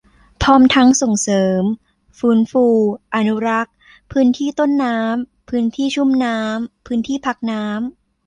[0.43, 1.63] พร้อมทั้งส่งเสริม
[2.19, 2.65] ฟื้นฟู
[3.15, 3.75] อนุรักษ์
[4.11, 7.79] พื้นที่ต้นน้ำ พื้นที่ชุ่มน้ำ พื้นที่พักน้ำ